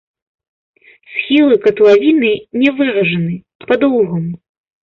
Схілы 1.17 1.55
катлавіны 1.67 2.31
не 2.63 2.75
выражаны, 2.81 3.39
пад 3.69 3.81
лугам. 3.93 4.25